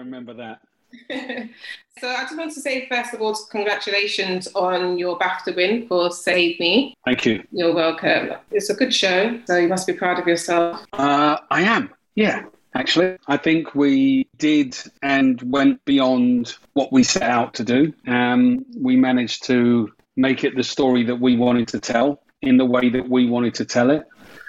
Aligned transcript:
remember 0.00 0.34
that. 0.34 0.60
so 2.00 2.08
I 2.08 2.22
just 2.22 2.36
want 2.36 2.52
to 2.52 2.60
say, 2.60 2.88
first 2.88 3.14
of 3.14 3.22
all, 3.22 3.36
congratulations 3.50 4.48
on 4.54 4.98
your 4.98 5.18
BAFTA 5.18 5.54
win 5.54 5.86
for 5.86 6.10
Save 6.10 6.58
Me. 6.58 6.96
Thank 7.04 7.24
you. 7.26 7.44
You're 7.52 7.74
welcome. 7.74 8.30
It's 8.50 8.70
a 8.70 8.74
good 8.74 8.92
show, 8.92 9.40
so 9.46 9.56
you 9.56 9.68
must 9.68 9.86
be 9.86 9.92
proud 9.92 10.18
of 10.18 10.26
yourself. 10.26 10.84
Uh, 10.92 11.38
I 11.50 11.62
am. 11.62 11.90
Yeah. 12.14 12.44
Actually, 12.74 13.18
I 13.26 13.36
think 13.36 13.74
we 13.74 14.28
did 14.36 14.76
and 15.02 15.40
went 15.42 15.84
beyond 15.84 16.56
what 16.74 16.92
we 16.92 17.02
set 17.02 17.22
out 17.22 17.54
to 17.54 17.64
do. 17.64 17.92
Um, 18.06 18.64
we 18.76 18.96
managed 18.96 19.44
to 19.46 19.92
make 20.16 20.44
it 20.44 20.56
the 20.56 20.62
story 20.62 21.04
that 21.04 21.20
we 21.20 21.36
wanted 21.36 21.68
to 21.68 21.80
tell 21.80 22.22
in 22.42 22.56
the 22.56 22.64
way 22.64 22.88
that 22.88 23.08
we 23.08 23.28
wanted 23.28 23.54
to 23.54 23.64
tell 23.64 23.90
it. 23.90 24.06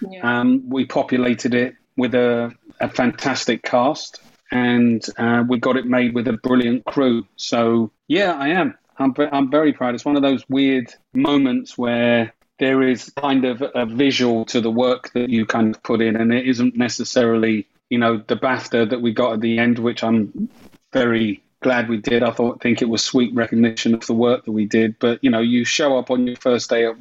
Yeah. 0.07 0.39
Um, 0.39 0.69
we 0.69 0.85
populated 0.85 1.53
it 1.55 1.75
with 1.97 2.13
a, 2.13 2.55
a 2.79 2.89
fantastic 2.89 3.63
cast 3.63 4.21
and 4.51 5.03
uh, 5.17 5.43
we 5.47 5.59
got 5.59 5.77
it 5.77 5.85
made 5.85 6.13
with 6.13 6.27
a 6.27 6.33
brilliant 6.33 6.85
crew. 6.85 7.25
So, 7.35 7.91
yeah, 8.07 8.33
I 8.33 8.49
am. 8.49 8.77
I'm, 8.97 9.13
I'm 9.31 9.49
very 9.49 9.73
proud. 9.73 9.95
It's 9.95 10.05
one 10.05 10.15
of 10.15 10.21
those 10.21 10.47
weird 10.49 10.93
moments 11.13 11.77
where 11.77 12.33
there 12.59 12.83
is 12.83 13.11
kind 13.17 13.45
of 13.45 13.63
a 13.73 13.85
visual 13.85 14.45
to 14.45 14.61
the 14.61 14.69
work 14.69 15.11
that 15.13 15.29
you 15.29 15.45
kind 15.45 15.73
of 15.73 15.81
put 15.81 16.01
in, 16.01 16.15
and 16.15 16.31
it 16.31 16.47
isn't 16.47 16.77
necessarily, 16.77 17.67
you 17.89 17.97
know, 17.97 18.17
the 18.27 18.35
BAFTA 18.35 18.89
that 18.89 19.01
we 19.01 19.13
got 19.13 19.33
at 19.33 19.41
the 19.41 19.57
end, 19.57 19.79
which 19.79 20.03
I'm 20.03 20.49
very 20.93 21.41
glad 21.61 21.89
we 21.89 21.97
did. 21.97 22.21
I 22.21 22.31
thought 22.31 22.61
think 22.61 22.81
it 22.81 22.89
was 22.89 23.03
sweet 23.03 23.33
recognition 23.33 23.93
of 23.93 24.05
the 24.05 24.13
work 24.13 24.45
that 24.45 24.51
we 24.51 24.65
did. 24.65 24.99
But 24.99 25.23
you 25.23 25.31
know, 25.31 25.39
you 25.39 25.63
show 25.63 25.97
up 25.97 26.11
on 26.11 26.27
your 26.27 26.35
first 26.35 26.69
day 26.69 26.85
at 26.85 26.95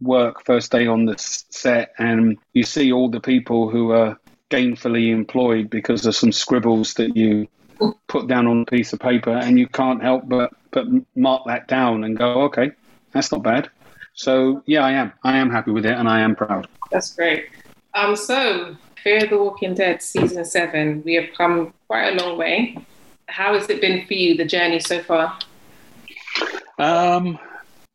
work, 0.00 0.44
first 0.44 0.70
day 0.70 0.86
on 0.86 1.06
the 1.06 1.16
set, 1.18 1.92
and 1.98 2.38
you 2.52 2.62
see 2.62 2.92
all 2.92 3.10
the 3.10 3.20
people 3.20 3.70
who 3.70 3.90
are 3.92 4.18
gainfully 4.50 5.10
employed 5.10 5.70
because 5.70 6.04
of 6.06 6.14
some 6.14 6.32
scribbles 6.32 6.94
that 6.94 7.16
you 7.16 7.48
put 8.08 8.26
down 8.26 8.46
on 8.46 8.62
a 8.62 8.64
piece 8.66 8.92
of 8.92 9.00
paper, 9.00 9.30
and 9.30 9.58
you 9.58 9.66
can't 9.66 10.02
help 10.02 10.28
but 10.28 10.50
but 10.70 10.86
mark 11.16 11.42
that 11.46 11.66
down 11.66 12.04
and 12.04 12.16
go, 12.16 12.42
okay, 12.42 12.70
that's 13.12 13.32
not 13.32 13.42
bad. 13.42 13.70
So 14.14 14.62
yeah, 14.66 14.84
I 14.84 14.92
am. 14.92 15.12
I 15.24 15.38
am 15.38 15.50
happy 15.50 15.70
with 15.70 15.86
it, 15.86 15.94
and 15.94 16.08
I 16.08 16.20
am 16.20 16.36
proud. 16.36 16.68
That's 16.90 17.14
great. 17.14 17.46
Um, 17.94 18.14
so 18.16 18.76
Fear 19.02 19.26
the 19.28 19.38
Walking 19.38 19.74
Dead 19.74 20.02
season 20.02 20.44
seven, 20.44 21.02
we 21.04 21.14
have 21.14 21.30
come 21.36 21.72
quite 21.86 22.08
a 22.08 22.22
long 22.22 22.36
way. 22.36 22.76
How 23.26 23.54
has 23.54 23.70
it 23.70 23.80
been 23.80 24.06
for 24.06 24.14
you, 24.14 24.36
the 24.36 24.44
journey 24.44 24.80
so 24.80 25.02
far? 25.02 25.38
Um, 26.78 27.38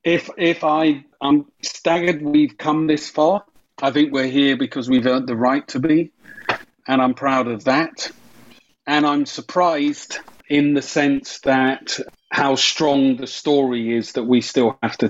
if 0.04 0.30
if 0.38 0.64
I 0.64 1.04
I'm 1.22 1.46
staggered 1.62 2.22
we've 2.22 2.58
come 2.58 2.88
this 2.88 3.10
far. 3.10 3.44
I 3.82 3.92
think 3.92 4.14
we're 4.14 4.28
here 4.28 4.56
because 4.56 4.90
we've 4.90 5.06
earned 5.06 5.28
the 5.28 5.36
right 5.36 5.68
to 5.70 5.80
be, 5.80 6.12
and 6.88 7.02
I'm 7.02 7.14
proud 7.14 7.48
of 7.48 7.66
that. 7.66 8.12
And 8.88 9.06
I'm 9.06 9.26
surprised 9.26 10.20
in 10.48 10.74
the 10.74 10.82
sense 10.82 11.40
that 11.40 12.00
how 12.32 12.56
strong 12.56 13.18
the 13.18 13.28
story 13.28 13.98
is 13.98 14.14
that 14.14 14.26
we 14.26 14.42
still 14.42 14.78
have 14.84 14.98
to. 15.00 15.10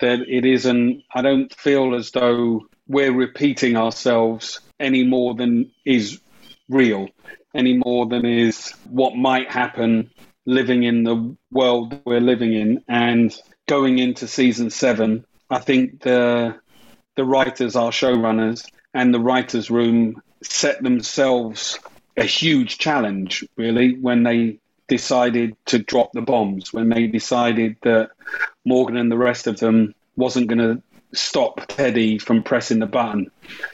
That 0.00 0.20
it 0.28 0.44
isn't. 0.44 1.04
I 1.14 1.22
don't 1.22 1.52
feel 1.54 1.94
as 1.94 2.10
though 2.10 2.66
we're 2.86 3.12
repeating 3.14 3.76
ourselves 3.76 4.60
any 4.80 5.04
more 5.04 5.34
than 5.34 5.70
is 5.84 6.20
real 6.68 7.08
any 7.54 7.80
more 7.84 8.06
than 8.06 8.24
is 8.24 8.72
what 8.88 9.16
might 9.16 9.50
happen 9.50 10.10
living 10.46 10.82
in 10.82 11.04
the 11.04 11.36
world 11.50 12.00
we're 12.04 12.20
living 12.20 12.52
in. 12.52 12.84
And 12.88 13.34
going 13.68 13.98
into 13.98 14.26
season 14.26 14.70
seven, 14.70 15.24
I 15.50 15.58
think 15.58 16.02
the 16.02 16.56
the 17.14 17.24
writers, 17.24 17.76
our 17.76 17.90
showrunners, 17.90 18.66
and 18.94 19.12
the 19.12 19.20
writers' 19.20 19.70
room 19.70 20.22
set 20.42 20.82
themselves 20.82 21.78
a 22.16 22.24
huge 22.24 22.78
challenge, 22.78 23.44
really, 23.56 23.94
when 23.94 24.22
they 24.22 24.58
decided 24.88 25.56
to 25.66 25.78
drop 25.78 26.12
the 26.12 26.20
bombs, 26.20 26.72
when 26.72 26.88
they 26.88 27.06
decided 27.06 27.76
that 27.82 28.10
Morgan 28.64 28.96
and 28.96 29.10
the 29.10 29.16
rest 29.16 29.46
of 29.46 29.58
them 29.58 29.94
wasn't 30.16 30.48
going 30.48 30.58
to 30.58 30.82
stop 31.14 31.66
Teddy 31.68 32.18
from 32.18 32.42
pressing 32.42 32.78
the 32.78 32.86
button, 32.86 33.30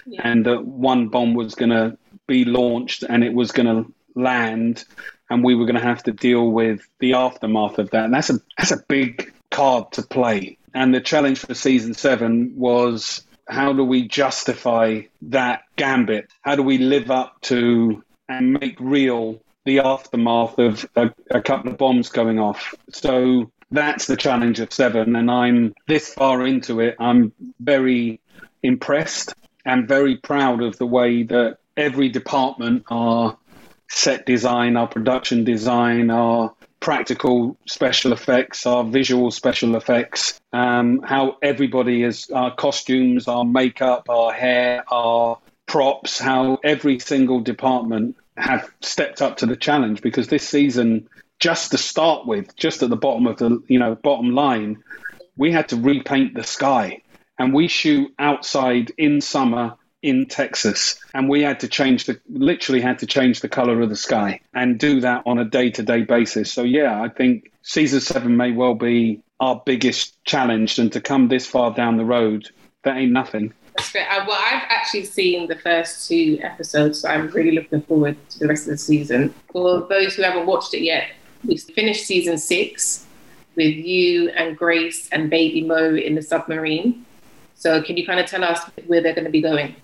yeah. 0.06 0.20
and 0.24 0.46
that 0.46 0.64
one 0.64 1.08
bomb 1.08 1.34
was 1.34 1.54
going 1.54 1.70
to 1.70 1.96
be 2.26 2.44
launched 2.44 3.02
and 3.02 3.24
it 3.24 3.32
was 3.32 3.52
going 3.52 3.66
to 3.66 3.92
land, 4.14 4.84
and 5.30 5.42
we 5.42 5.54
were 5.54 5.64
going 5.64 5.76
to 5.76 5.82
have 5.82 6.02
to 6.04 6.12
deal 6.12 6.50
with 6.50 6.86
the 7.00 7.14
aftermath 7.14 7.78
of 7.78 7.90
that. 7.90 8.04
And 8.04 8.14
that's 8.14 8.30
a 8.30 8.40
that's 8.56 8.72
a 8.72 8.82
big 8.88 9.32
card 9.50 9.92
to 9.92 10.02
play. 10.02 10.58
And 10.74 10.94
the 10.94 11.00
challenge 11.00 11.38
for 11.38 11.54
season 11.54 11.94
seven 11.94 12.52
was 12.56 13.22
how 13.48 13.72
do 13.72 13.84
we 13.84 14.06
justify 14.06 15.02
that 15.22 15.62
gambit? 15.76 16.30
How 16.42 16.56
do 16.56 16.62
we 16.62 16.78
live 16.78 17.10
up 17.10 17.40
to 17.42 18.04
and 18.28 18.52
make 18.52 18.78
real 18.78 19.40
the 19.64 19.80
aftermath 19.80 20.58
of 20.58 20.86
a, 20.96 21.10
a 21.30 21.40
couple 21.40 21.70
of 21.70 21.78
bombs 21.78 22.10
going 22.10 22.38
off? 22.38 22.74
So 22.90 23.50
that's 23.70 24.06
the 24.06 24.16
challenge 24.16 24.60
of 24.60 24.72
seven. 24.72 25.16
And 25.16 25.30
I'm 25.30 25.74
this 25.86 26.12
far 26.12 26.46
into 26.46 26.80
it. 26.80 26.96
I'm 26.98 27.32
very 27.60 28.20
impressed 28.62 29.34
and 29.64 29.88
very 29.88 30.16
proud 30.16 30.62
of 30.62 30.78
the 30.78 30.86
way 30.86 31.22
that 31.24 31.58
every 31.76 32.08
department 32.08 32.84
are 32.90 33.38
set 33.88 34.26
design, 34.26 34.76
our 34.76 34.86
production 34.86 35.44
design, 35.44 36.10
our 36.10 36.54
practical 36.80 37.56
special 37.66 38.12
effects, 38.12 38.66
our 38.66 38.84
visual 38.84 39.30
special 39.30 39.76
effects, 39.76 40.40
um, 40.52 41.00
how 41.02 41.36
everybody 41.42 42.02
is, 42.02 42.30
our 42.30 42.54
costumes, 42.54 43.28
our 43.28 43.44
makeup, 43.44 44.08
our 44.08 44.32
hair, 44.32 44.84
our 44.92 45.38
props, 45.66 46.18
how 46.18 46.58
every 46.62 46.98
single 46.98 47.40
department 47.40 48.16
have 48.36 48.70
stepped 48.80 49.20
up 49.20 49.38
to 49.38 49.46
the 49.46 49.56
challenge. 49.56 50.02
Because 50.02 50.28
this 50.28 50.48
season, 50.48 51.08
just 51.38 51.72
to 51.72 51.78
start 51.78 52.26
with, 52.26 52.54
just 52.56 52.82
at 52.82 52.90
the 52.90 52.96
bottom 52.96 53.26
of 53.26 53.38
the 53.38 53.62
you 53.68 53.78
know 53.78 53.94
bottom 53.94 54.34
line, 54.34 54.82
we 55.36 55.52
had 55.52 55.68
to 55.68 55.76
repaint 55.76 56.34
the 56.34 56.44
sky. 56.44 57.02
And 57.40 57.54
we 57.54 57.68
shoot 57.68 58.12
outside 58.18 58.90
in 58.98 59.20
summer 59.20 59.76
in 60.02 60.26
Texas, 60.26 61.00
and 61.14 61.28
we 61.28 61.42
had 61.42 61.60
to 61.60 61.68
change 61.68 62.04
the 62.04 62.20
literally 62.28 62.80
had 62.80 62.98
to 63.00 63.06
change 63.06 63.40
the 63.40 63.48
color 63.48 63.80
of 63.80 63.88
the 63.88 63.96
sky 63.96 64.40
and 64.54 64.78
do 64.78 65.00
that 65.00 65.22
on 65.26 65.38
a 65.38 65.44
day 65.44 65.70
to 65.70 65.82
day 65.82 66.02
basis. 66.02 66.52
So 66.52 66.62
yeah, 66.62 67.02
I 67.02 67.08
think 67.08 67.50
season 67.62 68.00
seven 68.00 68.36
may 68.36 68.52
well 68.52 68.74
be 68.74 69.22
our 69.40 69.60
biggest 69.64 70.22
challenge, 70.24 70.78
and 70.78 70.92
to 70.92 71.00
come 71.00 71.28
this 71.28 71.46
far 71.46 71.72
down 71.72 71.96
the 71.96 72.04
road, 72.04 72.48
that 72.84 72.96
ain't 72.96 73.12
nothing. 73.12 73.52
That's 73.76 73.92
great. 73.92 74.06
Uh, 74.10 74.24
well, 74.26 74.38
I've 74.40 74.64
actually 74.68 75.04
seen 75.04 75.46
the 75.46 75.56
first 75.56 76.08
two 76.08 76.38
episodes, 76.42 77.00
so 77.00 77.08
I'm 77.08 77.28
really 77.28 77.52
looking 77.52 77.82
forward 77.82 78.16
to 78.30 78.38
the 78.40 78.48
rest 78.48 78.64
of 78.64 78.70
the 78.70 78.78
season. 78.78 79.32
For 79.52 79.86
those 79.88 80.16
who 80.16 80.22
haven't 80.22 80.46
watched 80.46 80.74
it 80.74 80.82
yet, 80.82 81.10
we 81.44 81.56
finished 81.56 82.04
season 82.04 82.38
six 82.38 83.06
with 83.54 83.74
you 83.74 84.30
and 84.30 84.56
Grace 84.56 85.08
and 85.10 85.30
Baby 85.30 85.62
Mo 85.62 85.94
in 85.94 86.14
the 86.14 86.22
submarine. 86.22 87.04
So, 87.54 87.82
can 87.82 87.96
you 87.96 88.06
kind 88.06 88.20
of 88.20 88.26
tell 88.26 88.44
us 88.44 88.60
where 88.86 89.00
they're 89.00 89.14
going 89.14 89.24
to 89.24 89.30
be 89.30 89.42
going? 89.42 89.74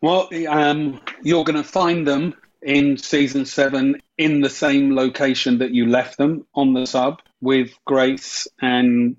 Well, 0.00 0.28
um, 0.48 1.00
you're 1.22 1.44
going 1.44 1.56
to 1.56 1.68
find 1.68 2.06
them 2.06 2.34
in 2.62 2.98
season 2.98 3.46
seven 3.46 4.00
in 4.16 4.40
the 4.40 4.50
same 4.50 4.94
location 4.94 5.58
that 5.58 5.72
you 5.72 5.86
left 5.86 6.18
them 6.18 6.46
on 6.54 6.72
the 6.72 6.86
sub 6.86 7.20
with 7.40 7.70
Grace 7.84 8.48
and 8.60 9.16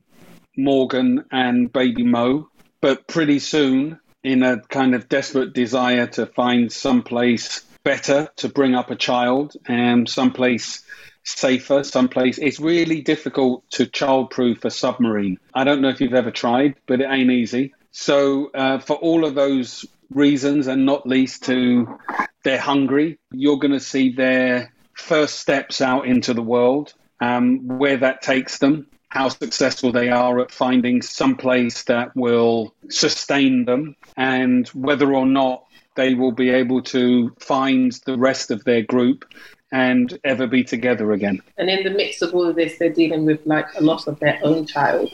Morgan 0.58 1.26
and 1.32 1.72
Baby 1.72 2.04
Mo. 2.04 2.50
But 2.82 3.08
pretty 3.08 3.40
soon, 3.40 4.00
in 4.24 4.44
a 4.44 4.62
kind 4.62 4.96
of 4.96 5.10
desperate 5.10 5.54
desire 5.54 6.08
to 6.08 6.26
find 6.26 6.72
someplace 6.72 7.62
better 7.84 8.30
to 8.38 8.50
bring 8.50 8.76
up 8.76 8.92
a 8.92 8.96
child 8.96 9.56
and 9.66 10.08
someplace 10.08 10.84
safer, 11.24 11.84
someplace. 11.84 12.38
It's 12.38 12.60
really 12.60 13.02
difficult 13.02 13.70
to 13.72 13.86
childproof 13.86 14.66
a 14.66 14.72
submarine. 14.72 15.38
I 15.54 15.64
don't 15.64 15.82
know 15.82 15.90
if 15.90 16.02
you've 16.02 16.14
ever 16.14 16.32
tried, 16.32 16.76
but 16.88 17.02
it 17.02 17.08
ain't 17.10 17.32
easy. 17.32 17.74
So, 17.92 18.52
uh, 18.54 18.80
for 18.80 18.96
all 18.96 19.26
of 19.26 19.36
those 19.36 19.86
reasons, 20.10 20.68
and 20.68 20.86
not 20.86 21.08
least 21.08 21.44
to 21.46 22.00
they're 22.44 22.60
hungry. 22.60 23.20
You're 23.32 23.60
going 23.60 23.74
to 23.74 23.80
see 23.80 24.14
their 24.14 24.74
first 24.94 25.40
steps 25.40 25.82
out 25.82 26.08
into 26.08 26.34
the 26.34 26.42
world, 26.42 26.94
um, 27.20 27.68
where 27.68 27.98
that 27.98 28.22
takes 28.22 28.60
them, 28.60 28.88
how 29.10 29.30
successful 29.30 29.92
they 29.92 30.10
are 30.10 30.40
at 30.40 30.52
finding 30.52 31.02
some 31.02 31.36
place 31.36 31.84
that 31.84 32.16
will 32.16 32.74
sustain 32.90 33.66
them, 33.66 33.96
and 34.16 34.68
whether 34.70 35.14
or 35.14 35.26
not 35.26 35.66
they 35.96 36.14
will 36.14 36.32
be 36.32 36.50
able 36.50 36.82
to 36.82 37.36
find 37.40 38.00
the 38.06 38.18
rest 38.18 38.52
of 38.52 38.64
their 38.64 38.82
group 38.82 39.26
and 39.72 40.18
ever 40.24 40.48
be 40.48 40.64
together 40.64 41.12
again. 41.12 41.42
And 41.58 41.70
in 41.70 41.84
the 41.84 41.90
midst 41.92 42.22
of 42.22 42.34
all 42.34 42.48
of 42.48 42.56
this, 42.56 42.78
they're 42.80 42.94
dealing 42.94 43.26
with 43.26 43.46
like 43.46 43.68
a 43.76 43.82
loss 43.84 44.08
of 44.08 44.20
their 44.20 44.40
own 44.44 44.66
child 44.66 45.12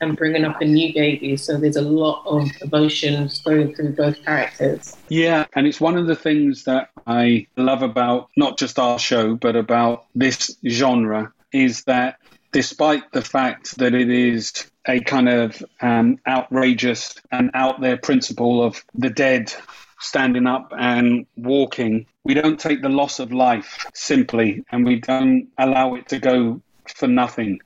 and 0.00 0.16
bringing 0.16 0.44
up 0.44 0.60
a 0.60 0.64
new 0.64 0.92
baby. 0.94 1.36
So 1.36 1.56
there's 1.56 1.76
a 1.76 1.82
lot 1.82 2.24
of 2.26 2.48
emotions 2.62 3.40
going 3.40 3.74
through 3.74 3.94
both 3.94 4.24
characters. 4.24 4.96
Yeah, 5.08 5.46
and 5.54 5.66
it's 5.66 5.80
one 5.80 5.96
of 5.96 6.06
the 6.06 6.16
things 6.16 6.64
that 6.64 6.90
I 7.06 7.46
love 7.56 7.82
about 7.82 8.30
not 8.36 8.58
just 8.58 8.78
our 8.78 8.98
show, 8.98 9.34
but 9.34 9.56
about 9.56 10.06
this 10.14 10.56
genre 10.66 11.32
is 11.52 11.84
that 11.84 12.18
despite 12.52 13.12
the 13.12 13.22
fact 13.22 13.76
that 13.78 13.94
it 13.94 14.10
is 14.10 14.70
a 14.86 15.00
kind 15.00 15.28
of 15.28 15.62
um, 15.80 16.18
outrageous 16.26 17.14
and 17.30 17.50
out 17.54 17.80
there 17.80 17.96
principle 17.96 18.62
of 18.62 18.82
the 18.94 19.10
dead 19.10 19.52
standing 20.00 20.46
up 20.46 20.72
and 20.78 21.26
walking, 21.36 22.06
we 22.24 22.34
don't 22.34 22.60
take 22.60 22.82
the 22.82 22.88
loss 22.88 23.18
of 23.18 23.32
life 23.32 23.86
simply 23.94 24.64
and 24.70 24.84
we 24.84 25.00
don't 25.00 25.48
allow 25.58 25.94
it 25.94 26.08
to 26.08 26.18
go 26.18 26.60
for 26.96 27.06
nothing. 27.06 27.60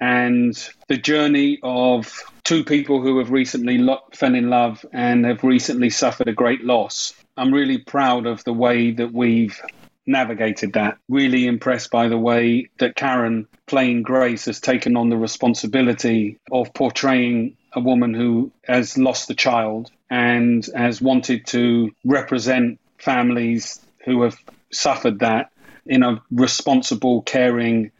And 0.00 0.56
the 0.86 0.96
journey 0.96 1.58
of 1.62 2.22
two 2.44 2.64
people 2.64 3.00
who 3.02 3.18
have 3.18 3.30
recently 3.30 3.78
lo- 3.78 4.02
fell 4.14 4.34
in 4.34 4.48
love 4.48 4.84
and 4.92 5.24
have 5.24 5.42
recently 5.42 5.90
suffered 5.90 6.28
a 6.28 6.32
great 6.32 6.62
loss, 6.64 7.14
I'm 7.36 7.52
really 7.52 7.78
proud 7.78 8.26
of 8.26 8.44
the 8.44 8.52
way 8.52 8.92
that 8.92 9.12
we've 9.12 9.60
navigated 10.06 10.72
that. 10.72 10.98
Really 11.08 11.46
impressed 11.46 11.90
by 11.90 12.08
the 12.08 12.18
way 12.18 12.70
that 12.78 12.96
Karen, 12.96 13.46
playing 13.66 14.02
Grace, 14.02 14.46
has 14.46 14.60
taken 14.60 14.96
on 14.96 15.10
the 15.10 15.16
responsibility 15.16 16.38
of 16.50 16.72
portraying 16.74 17.56
a 17.74 17.80
woman 17.80 18.14
who 18.14 18.50
has 18.66 18.96
lost 18.96 19.30
a 19.30 19.34
child 19.34 19.90
and 20.10 20.66
has 20.74 21.02
wanted 21.02 21.46
to 21.48 21.92
represent 22.04 22.80
families 22.98 23.80
who 24.04 24.22
have 24.22 24.36
suffered 24.72 25.20
that 25.20 25.50
in 25.86 26.02
a 26.02 26.22
responsible, 26.30 27.22
caring, 27.22 27.90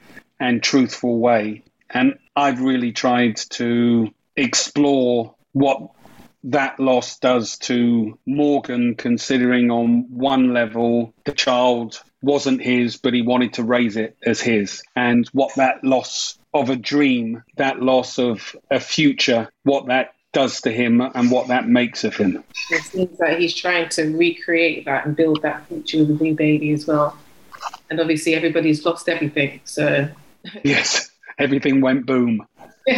and 0.41 0.63
truthful 0.63 1.19
way. 1.19 1.63
And 1.91 2.19
I've 2.37 2.61
really 2.61 2.93
tried 2.93 3.37
to 3.51 4.09
explore 4.37 5.35
what 5.53 5.91
that 6.45 6.79
loss 6.79 7.19
does 7.19 7.59
to 7.59 8.19
Morgan, 8.25 8.95
considering 8.95 9.71
on 9.71 10.07
one 10.09 10.55
level 10.55 11.13
the 11.25 11.33
child 11.33 12.01
wasn't 12.23 12.63
his, 12.63 12.97
but 12.97 13.15
he 13.15 13.23
wanted 13.23 13.55
to 13.55 13.65
raise 13.65 13.97
it 13.97 14.17
as 14.25 14.41
his, 14.41 14.83
and 14.97 15.27
what 15.29 15.55
that 15.57 15.83
loss 15.85 16.39
of 16.55 16.71
a 16.71 16.77
dream, 16.77 17.43
that 17.57 17.81
loss 17.81 18.19
of 18.19 18.57
a 18.71 18.81
future, 18.81 19.49
what 19.65 19.87
that 19.87 20.15
does 20.33 20.61
to 20.61 20.71
him 20.71 21.01
and 21.01 21.31
what 21.31 21.49
that 21.49 21.69
makes 21.69 22.05
of 22.05 22.17
him. 22.17 22.43
It 22.71 22.83
seems 22.85 23.19
that 23.19 23.41
he's 23.41 23.55
trying 23.55 23.89
to 23.91 24.17
recreate 24.17 24.85
that 24.85 25.07
and 25.07 25.17
build 25.17 25.43
that 25.43 25.67
future 25.69 25.99
with 25.99 26.21
a 26.21 26.23
new 26.23 26.35
baby 26.35 26.73
as 26.73 26.87
well. 26.87 27.17
And 27.91 28.01
obviously, 28.01 28.35
everybody's 28.35 28.85
lost 28.85 29.09
everything. 29.09 29.61
So, 29.65 30.09
yes, 30.63 31.08
everything 31.39 31.81
went 31.81 32.07
boom. 32.07 32.47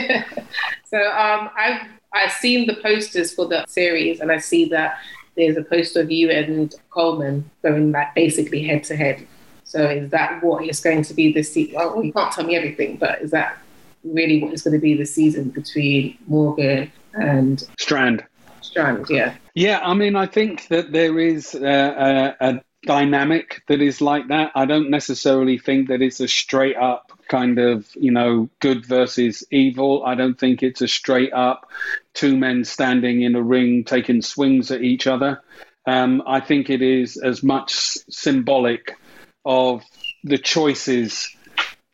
so, 0.85 0.99
um, 0.99 1.51
I've 1.57 1.83
I've 2.13 2.33
seen 2.33 2.67
the 2.67 2.75
posters 2.77 3.33
for 3.33 3.47
the 3.47 3.65
series, 3.67 4.21
and 4.21 4.33
I 4.33 4.39
see 4.39 4.67
that 4.67 4.99
there's 5.37 5.57
a 5.57 5.63
poster 5.63 6.01
of 6.01 6.11
you 6.11 6.31
and 6.31 6.75
Colman 6.91 7.49
going 7.63 7.93
back 7.93 8.15
basically 8.15 8.63
head 8.63 8.85
to 8.85 8.97
head. 8.97 9.27
So, 9.65 9.89
is 9.89 10.11
that 10.11 10.43
what 10.43 10.65
is 10.65 10.81
going 10.81 11.03
to 11.03 11.15
be 11.15 11.33
the 11.33 11.43
season? 11.43 11.75
Well, 11.75 12.03
you 12.03 12.13
can't 12.13 12.33
tell 12.33 12.45
me 12.45 12.57
everything, 12.57 12.97
but 12.97 13.23
is 13.23 13.31
that 13.31 13.59
really 14.05 14.43
what 14.43 14.53
is 14.53 14.63
going 14.63 14.75
to 14.75 14.81
be 14.81 14.95
the 14.95 15.05
season 15.05 15.51
between 15.51 16.19
Morgan 16.27 16.91
and 17.15 17.67
Strand? 17.79 18.25
Strand, 18.63 19.07
yeah. 19.09 19.37
Yeah, 19.55 19.81
I 19.83 19.95
mean, 19.95 20.17
I 20.17 20.27
think 20.27 20.69
that 20.69 20.93
there 20.93 21.19
is 21.19 21.55
a, 21.55 22.37
a 22.41 22.61
dynamic 22.83 23.63
that 23.69 23.81
is 23.81 24.01
like 24.01 24.29
that. 24.29 24.53
I 24.55 24.65
don't 24.65 24.91
necessarily 24.91 25.59
think 25.59 25.89
that 25.89 26.03
it's 26.03 26.21
a 26.21 26.29
straight 26.29 26.77
up 26.77 27.13
kind 27.29 27.59
of, 27.59 27.87
you 27.95 28.11
know, 28.11 28.49
good 28.61 28.87
versus 28.87 29.45
evil. 29.51 30.05
I 30.05 30.15
don't 30.15 30.39
think 30.39 30.63
it's 30.63 30.81
a 30.81 30.89
straight 30.89 31.33
up 31.33 31.71
two 32.15 32.37
men 32.37 32.65
standing 32.65 33.23
in 33.23 33.37
a 33.37 33.43
ring 33.43 33.85
taking 33.85 34.23
swings 34.23 34.71
at 34.71 34.83
each 34.83 35.07
other. 35.07 35.43
Um, 35.87 36.23
I 36.27 36.41
think 36.41 36.71
it 36.71 36.83
is 36.83 37.17
as 37.17 37.43
much 37.43 37.73
symbolic 38.09 38.97
of 39.45 39.85
the 40.25 40.39
choices 40.39 41.35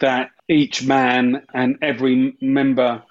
that 0.00 0.30
each 0.48 0.84
man 0.84 1.42
and 1.52 1.78
every 1.82 2.36
member 2.40 3.02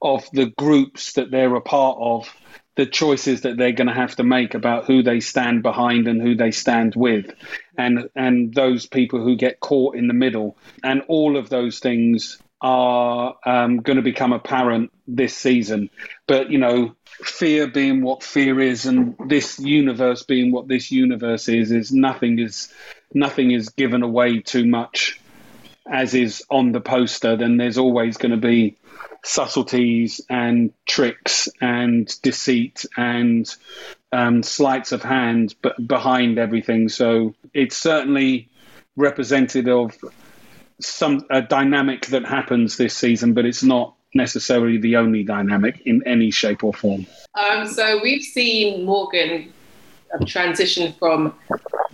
of 0.00 0.28
the 0.32 0.46
groups 0.46 1.14
that 1.14 1.30
they're 1.30 1.54
a 1.54 1.60
part 1.60 1.98
of 2.00 2.34
the 2.76 2.86
choices 2.86 3.42
that 3.42 3.56
they're 3.56 3.72
going 3.72 3.88
to 3.88 3.94
have 3.94 4.16
to 4.16 4.24
make 4.24 4.54
about 4.54 4.86
who 4.86 5.02
they 5.02 5.20
stand 5.20 5.62
behind 5.62 6.08
and 6.08 6.20
who 6.20 6.34
they 6.34 6.50
stand 6.50 6.94
with. 6.96 7.32
And 7.78 8.08
and 8.16 8.52
those 8.52 8.86
people 8.86 9.22
who 9.22 9.36
get 9.36 9.60
caught 9.60 9.96
in 9.96 10.08
the 10.08 10.14
middle. 10.14 10.56
And 10.82 11.02
all 11.08 11.36
of 11.36 11.48
those 11.48 11.78
things 11.78 12.38
are 12.60 13.34
um, 13.44 13.78
going 13.78 13.96
to 13.96 14.02
become 14.02 14.32
apparent 14.32 14.90
this 15.06 15.36
season. 15.36 15.90
But 16.26 16.50
you 16.50 16.58
know 16.58 16.96
fear 17.22 17.68
being 17.68 18.02
what 18.02 18.24
fear 18.24 18.58
is 18.58 18.86
and 18.86 19.14
this 19.28 19.60
universe 19.60 20.24
being 20.24 20.50
what 20.50 20.66
this 20.66 20.90
universe 20.90 21.48
is 21.48 21.70
is 21.70 21.92
nothing 21.92 22.40
is 22.40 22.72
nothing 23.12 23.52
is 23.52 23.68
given 23.68 24.02
away 24.02 24.40
too 24.40 24.66
much 24.66 25.20
as 25.90 26.14
is 26.14 26.42
on 26.50 26.72
the 26.72 26.80
poster 26.80 27.36
then 27.36 27.56
there's 27.56 27.78
always 27.78 28.16
going 28.16 28.30
to 28.30 28.36
be 28.38 28.76
subtleties 29.24 30.20
and 30.28 30.72
tricks 30.86 31.48
and 31.60 32.20
deceit 32.22 32.84
and 32.96 33.54
um, 34.12 34.42
sleights 34.42 34.92
of 34.92 35.02
hand 35.02 35.54
but 35.62 35.86
behind 35.86 36.38
everything. 36.38 36.88
So 36.88 37.34
it's 37.52 37.76
certainly 37.76 38.48
representative 38.96 39.66
of 39.66 39.92
some 40.80 41.24
a 41.30 41.40
dynamic 41.40 42.06
that 42.06 42.24
happens 42.26 42.76
this 42.76 42.96
season, 42.96 43.32
but 43.32 43.44
it's 43.44 43.62
not 43.62 43.94
necessarily 44.12 44.78
the 44.78 44.96
only 44.96 45.24
dynamic 45.24 45.80
in 45.84 46.02
any 46.06 46.30
shape 46.30 46.62
or 46.62 46.72
form. 46.72 47.06
Um, 47.34 47.66
so 47.66 48.00
we've 48.02 48.22
seen 48.22 48.84
Morgan 48.84 49.52
transition 50.26 50.94
from 50.98 51.34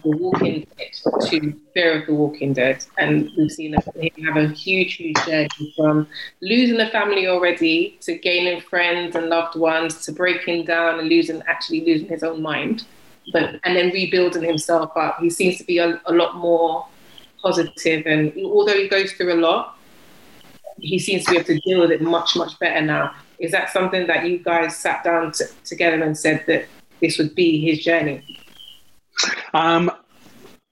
the 0.02 0.10
Walking 0.10 0.66
Dead 0.76 0.92
to 1.28 1.54
Fear 1.74 2.00
of 2.00 2.06
the 2.06 2.14
Walking 2.14 2.52
Dead, 2.52 2.84
and 2.98 3.30
we've 3.36 3.50
seen 3.50 3.74
him 3.74 4.24
have 4.24 4.36
a 4.36 4.48
huge, 4.48 4.94
huge 4.94 5.16
journey 5.24 5.74
from 5.76 6.06
losing 6.40 6.80
a 6.80 6.90
family 6.90 7.26
already 7.26 7.98
to 8.02 8.16
gaining 8.18 8.60
friends 8.60 9.16
and 9.16 9.28
loved 9.28 9.56
ones 9.56 10.04
to 10.06 10.12
breaking 10.12 10.64
down 10.64 10.98
and 10.98 11.08
losing, 11.08 11.42
actually 11.46 11.84
losing 11.84 12.08
his 12.08 12.22
own 12.22 12.42
mind, 12.42 12.84
but 13.32 13.60
and 13.64 13.76
then 13.76 13.90
rebuilding 13.90 14.42
himself 14.42 14.96
up. 14.96 15.18
He 15.20 15.30
seems 15.30 15.58
to 15.58 15.64
be 15.64 15.78
a, 15.78 16.00
a 16.06 16.12
lot 16.12 16.36
more 16.36 16.86
positive, 17.42 18.06
and 18.06 18.32
although 18.44 18.76
he 18.76 18.88
goes 18.88 19.12
through 19.12 19.34
a 19.34 19.40
lot, 19.40 19.78
he 20.78 20.98
seems 20.98 21.24
to 21.24 21.32
be 21.32 21.36
able 21.36 21.46
to 21.46 21.60
deal 21.60 21.80
with 21.80 21.90
it 21.90 22.02
much, 22.02 22.36
much 22.36 22.58
better 22.58 22.80
now. 22.80 23.14
Is 23.38 23.52
that 23.52 23.70
something 23.70 24.06
that 24.06 24.26
you 24.26 24.38
guys 24.38 24.76
sat 24.76 25.02
down 25.04 25.32
t- 25.32 25.44
together 25.64 26.02
and 26.02 26.16
said 26.16 26.44
that 26.46 26.66
this 27.00 27.18
would 27.18 27.34
be 27.34 27.60
his 27.60 27.82
journey? 27.82 28.39
Um, 29.52 29.90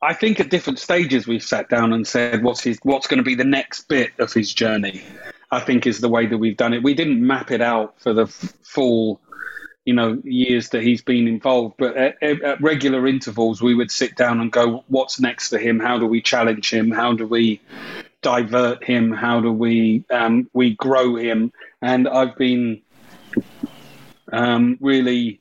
I 0.01 0.15
think 0.15 0.39
at 0.39 0.51
different 0.51 0.79
stages 0.79 1.27
we've 1.27 1.43
sat 1.43 1.69
down 1.69 1.93
and 1.93 2.07
said 2.07 2.43
what's 2.43 2.63
his 2.63 2.79
what's 2.83 3.07
going 3.07 3.19
to 3.19 3.25
be 3.25 3.35
the 3.35 3.45
next 3.45 3.89
bit 3.89 4.13
of 4.19 4.33
his 4.33 4.55
journey. 4.55 5.03
I 5.51 5.61
think 5.61 5.87
is 5.87 6.01
the 6.01 6.09
way 6.09 6.27
that 6.27 6.39
we've 6.39 6.57
done 6.57 6.75
it. 6.75 6.83
We 6.83 6.95
didn't 6.95 7.27
map 7.27 7.51
it 7.51 7.63
out 7.63 7.99
for 8.01 8.13
the 8.13 8.25
f- 8.25 8.53
full, 8.63 9.21
you 9.87 9.95
know, 9.95 10.21
years 10.23 10.69
that 10.71 10.83
he's 10.83 11.01
been 11.01 11.27
involved, 11.27 11.77
but 11.79 11.97
at, 11.97 12.23
at 12.23 12.61
regular 12.61 13.07
intervals 13.07 13.63
we 13.63 13.75
would 13.75 13.91
sit 13.91 14.15
down 14.15 14.41
and 14.41 14.53
go, 14.53 14.85
what's 14.89 15.19
next 15.19 15.49
for 15.49 15.59
him? 15.59 15.81
How 15.81 15.99
do 15.99 16.07
we 16.07 16.21
challenge 16.21 16.71
him? 16.71 16.91
How 16.91 17.15
do 17.15 17.27
we 17.27 17.63
divert 18.21 18.85
him? 18.85 19.11
How 19.11 19.41
do 19.41 19.53
we 19.53 20.05
um, 20.11 20.51
we 20.53 20.75
grow 20.75 21.17
him? 21.17 21.51
And 21.81 22.07
I've 22.07 22.37
been 22.37 22.83
um, 24.33 24.77
really 24.81 25.41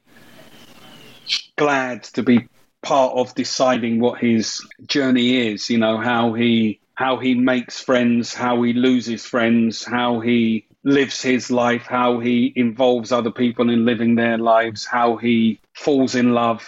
glad 1.57 2.03
to 2.03 2.23
be 2.23 2.47
part 2.88 3.17
of 3.17 3.36
deciding 3.36 4.00
what 4.00 4.17
his 4.17 4.65
journey 4.86 5.50
is. 5.50 5.70
You 5.70 5.77
know 5.77 5.98
how 5.98 6.32
he 6.34 6.79
how 6.96 7.17
he 7.17 7.36
makes 7.36 7.79
friends, 7.79 8.34
how 8.34 8.63
he 8.63 8.74
loses 8.74 9.25
friends, 9.25 9.84
how 9.84 10.22
he 10.22 10.65
lives 10.84 11.22
his 11.22 11.51
life, 11.51 11.84
how 11.84 12.20
he 12.20 12.53
involves 12.56 13.12
other 13.12 13.29
people 13.29 13.70
in 13.70 13.86
living 13.86 14.15
their 14.15 14.38
lives, 14.38 14.86
how 14.86 15.17
he 15.17 15.60
falls 15.75 16.15
in 16.15 16.34
love, 16.34 16.65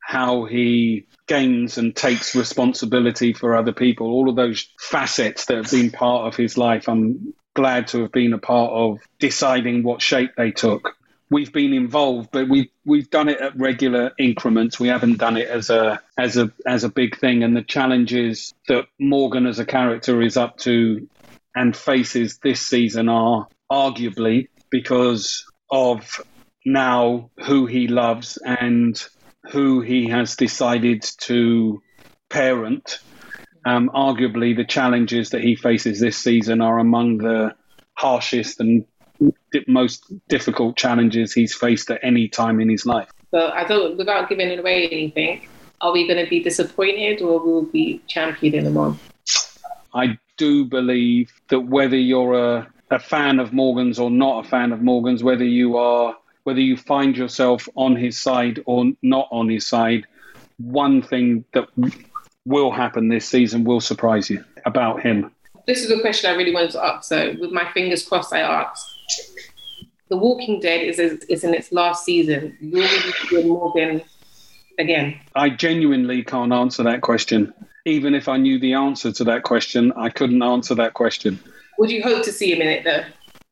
how 0.00 0.44
he 0.44 1.06
gains 1.26 1.78
and 1.78 1.96
takes 1.96 2.36
responsibility 2.36 3.32
for 3.32 3.56
other 3.56 3.72
people. 3.72 4.06
All 4.06 4.28
of 4.28 4.36
those 4.36 4.68
facets 4.78 5.46
that 5.46 5.56
have 5.56 5.70
been 5.70 5.90
part 5.90 6.28
of 6.28 6.36
his 6.36 6.58
life, 6.58 6.88
I'm 6.88 7.34
glad 7.56 7.88
to 7.88 8.02
have 8.02 8.12
been 8.12 8.34
a 8.34 8.38
part 8.38 8.70
of 8.70 9.00
deciding 9.18 9.82
what 9.82 10.02
shape 10.02 10.30
they 10.36 10.52
took 10.52 10.97
we've 11.30 11.52
been 11.52 11.72
involved, 11.72 12.30
but 12.32 12.48
we've 12.48 12.70
we've 12.84 13.10
done 13.10 13.28
it 13.28 13.40
at 13.40 13.58
regular 13.58 14.12
increments. 14.18 14.80
We 14.80 14.88
haven't 14.88 15.18
done 15.18 15.36
it 15.36 15.48
as 15.48 15.70
a 15.70 16.00
as 16.18 16.36
a 16.36 16.52
as 16.66 16.84
a 16.84 16.88
big 16.88 17.18
thing. 17.18 17.42
And 17.42 17.56
the 17.56 17.62
challenges 17.62 18.54
that 18.68 18.86
Morgan 18.98 19.46
as 19.46 19.58
a 19.58 19.66
character 19.66 20.22
is 20.22 20.36
up 20.36 20.58
to 20.58 21.08
and 21.54 21.76
faces 21.76 22.38
this 22.38 22.60
season 22.60 23.08
are 23.08 23.48
arguably 23.70 24.48
because 24.70 25.44
of 25.70 26.20
now 26.64 27.30
who 27.44 27.66
he 27.66 27.88
loves 27.88 28.38
and 28.44 29.02
who 29.50 29.80
he 29.80 30.08
has 30.08 30.36
decided 30.36 31.04
to 31.18 31.82
parent. 32.28 32.98
Um, 33.66 33.90
arguably, 33.94 34.56
the 34.56 34.64
challenges 34.64 35.30
that 35.30 35.42
he 35.42 35.56
faces 35.56 36.00
this 36.00 36.16
season 36.16 36.60
are 36.60 36.78
among 36.78 37.18
the 37.18 37.54
harshest 37.94 38.60
and 38.60 38.86
most 39.66 40.12
difficult 40.28 40.76
challenges 40.76 41.32
he's 41.32 41.54
faced 41.54 41.90
at 41.90 42.00
any 42.02 42.28
time 42.28 42.60
in 42.60 42.68
his 42.68 42.86
life. 42.86 43.10
So 43.30 43.50
I 43.50 43.64
don't, 43.64 43.96
without 43.96 44.28
giving 44.28 44.58
away 44.58 44.88
anything, 44.88 45.48
are 45.80 45.92
we 45.92 46.06
going 46.06 46.22
to 46.22 46.28
be 46.28 46.42
disappointed 46.42 47.22
or 47.22 47.40
will 47.40 47.62
we 47.62 47.70
be 47.70 48.02
championing 48.06 48.64
them 48.64 48.76
on? 48.76 48.98
I 49.94 50.18
do 50.36 50.64
believe 50.64 51.32
that 51.48 51.60
whether 51.60 51.96
you're 51.96 52.34
a, 52.34 52.68
a 52.90 52.98
fan 52.98 53.38
of 53.38 53.52
Morgan's 53.52 53.98
or 53.98 54.10
not 54.10 54.46
a 54.46 54.48
fan 54.48 54.72
of 54.72 54.82
Morgan's, 54.82 55.22
whether 55.22 55.44
you 55.44 55.76
are 55.76 56.16
whether 56.44 56.60
you 56.60 56.78
find 56.78 57.14
yourself 57.14 57.68
on 57.74 57.94
his 57.94 58.18
side 58.18 58.62
or 58.64 58.86
not 59.02 59.28
on 59.30 59.50
his 59.50 59.66
side, 59.66 60.06
one 60.56 61.02
thing 61.02 61.44
that 61.52 61.68
will 62.46 62.70
happen 62.70 63.10
this 63.10 63.28
season 63.28 63.64
will 63.64 63.82
surprise 63.82 64.30
you 64.30 64.42
about 64.64 65.02
him. 65.02 65.30
This 65.66 65.84
is 65.84 65.90
a 65.90 66.00
question 66.00 66.30
I 66.30 66.34
really 66.34 66.54
wanted 66.54 66.70
to 66.70 66.82
ask. 66.82 67.06
So, 67.06 67.34
with 67.38 67.52
my 67.52 67.70
fingers 67.72 68.02
crossed, 68.08 68.32
I 68.32 68.40
asked. 68.40 68.97
The 70.08 70.16
Walking 70.16 70.60
Dead 70.60 70.82
is 70.82 70.98
is 70.98 71.44
in 71.44 71.54
its 71.54 71.70
last 71.72 72.04
season. 72.04 72.56
Will 72.60 72.88
we 73.30 73.42
be 73.42 73.48
Morgan 73.48 74.02
again? 74.78 75.20
I 75.34 75.50
genuinely 75.50 76.22
can't 76.22 76.52
answer 76.52 76.82
that 76.84 77.02
question. 77.02 77.52
Even 77.84 78.14
if 78.14 78.28
I 78.28 78.36
knew 78.36 78.58
the 78.58 78.74
answer 78.74 79.12
to 79.12 79.24
that 79.24 79.42
question, 79.42 79.92
I 79.96 80.08
couldn't 80.10 80.42
answer 80.42 80.74
that 80.76 80.94
question. 80.94 81.38
Would 81.78 81.90
you 81.90 82.02
hope 82.02 82.24
to 82.24 82.32
see 82.32 82.52
him 82.52 82.62
in 82.62 82.68
it 82.68 82.84
though? 82.84 83.04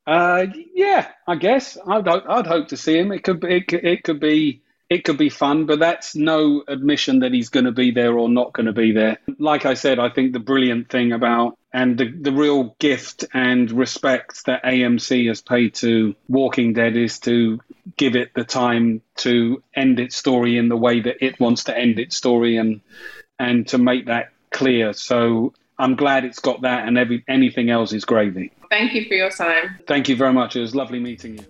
Uh, 0.06 0.46
yeah, 0.74 1.08
I 1.26 1.36
guess 1.36 1.76
I'd 1.86 2.08
I'd 2.08 2.46
hope 2.46 2.68
to 2.68 2.76
see 2.76 2.98
him. 2.98 3.12
It 3.12 3.22
could 3.22 3.40
be 3.40 3.56
it 3.56 3.72
it 3.72 4.04
could 4.04 4.20
be 4.20 4.62
it 4.88 5.04
could 5.04 5.18
be 5.18 5.28
fun, 5.28 5.66
but 5.66 5.80
that's 5.80 6.14
no 6.14 6.62
admission 6.68 7.20
that 7.20 7.32
he's 7.32 7.48
going 7.48 7.66
to 7.66 7.72
be 7.72 7.90
there 7.90 8.16
or 8.16 8.28
not 8.28 8.52
going 8.52 8.66
to 8.66 8.72
be 8.72 8.92
there. 8.92 9.18
Like 9.38 9.66
I 9.66 9.74
said, 9.74 9.98
I 9.98 10.10
think 10.10 10.32
the 10.32 10.38
brilliant 10.38 10.88
thing 10.90 11.12
about 11.12 11.58
and 11.72 11.98
the, 11.98 12.08
the 12.08 12.32
real 12.32 12.74
gift 12.78 13.24
and 13.34 13.70
respect 13.70 14.46
that 14.46 14.64
AMC 14.64 15.28
has 15.28 15.42
paid 15.42 15.74
to 15.74 16.14
Walking 16.28 16.72
Dead 16.72 16.96
is 16.96 17.18
to 17.20 17.60
give 17.96 18.16
it 18.16 18.32
the 18.34 18.44
time 18.44 19.02
to 19.16 19.62
end 19.74 20.00
its 20.00 20.16
story 20.16 20.56
in 20.56 20.68
the 20.68 20.76
way 20.76 21.00
that 21.00 21.24
it 21.24 21.38
wants 21.40 21.64
to 21.64 21.76
end 21.76 21.98
its 21.98 22.16
story 22.16 22.56
and 22.56 22.80
and 23.38 23.68
to 23.68 23.76
make 23.76 24.06
that 24.06 24.32
clear. 24.50 24.94
So 24.94 25.52
I'm 25.78 25.96
glad 25.96 26.24
it's 26.24 26.40
got 26.40 26.62
that, 26.62 26.88
and 26.88 26.96
every 26.96 27.22
anything 27.28 27.68
else 27.68 27.92
is 27.92 28.04
gravy. 28.04 28.52
Thank 28.70 28.94
you 28.94 29.04
for 29.06 29.14
your 29.14 29.30
time. 29.30 29.78
Thank 29.86 30.08
you 30.08 30.16
very 30.16 30.32
much. 30.32 30.56
It 30.56 30.60
was 30.60 30.74
lovely 30.74 31.00
meeting 31.00 31.38
you. 31.38 31.44